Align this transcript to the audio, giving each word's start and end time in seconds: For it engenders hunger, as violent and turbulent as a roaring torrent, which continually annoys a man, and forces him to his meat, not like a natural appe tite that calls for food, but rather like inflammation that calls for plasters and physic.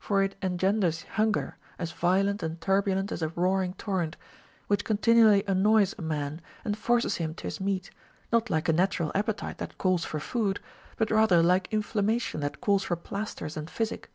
For 0.00 0.22
it 0.22 0.36
engenders 0.40 1.02
hunger, 1.02 1.58
as 1.78 1.92
violent 1.92 2.42
and 2.42 2.58
turbulent 2.58 3.12
as 3.12 3.20
a 3.20 3.28
roaring 3.28 3.74
torrent, 3.74 4.16
which 4.68 4.86
continually 4.86 5.44
annoys 5.46 5.94
a 5.98 6.00
man, 6.00 6.40
and 6.64 6.78
forces 6.78 7.16
him 7.16 7.34
to 7.34 7.42
his 7.46 7.60
meat, 7.60 7.90
not 8.32 8.48
like 8.48 8.70
a 8.70 8.72
natural 8.72 9.12
appe 9.14 9.36
tite 9.36 9.58
that 9.58 9.76
calls 9.76 10.02
for 10.06 10.18
food, 10.18 10.60
but 10.96 11.10
rather 11.10 11.42
like 11.42 11.68
inflammation 11.70 12.40
that 12.40 12.62
calls 12.62 12.84
for 12.84 12.96
plasters 12.96 13.54
and 13.54 13.68
physic. 13.68 14.10